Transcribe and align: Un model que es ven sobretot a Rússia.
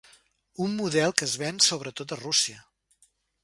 Un 0.67 0.73
model 0.79 1.13
que 1.21 1.27
es 1.29 1.37
ven 1.43 1.61
sobretot 1.67 2.17
a 2.17 2.21
Rússia. 2.25 2.67